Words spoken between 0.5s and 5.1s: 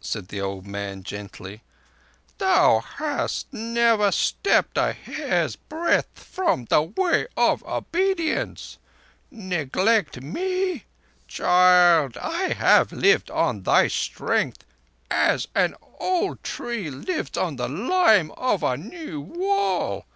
man gently. "Thou hast never stepped a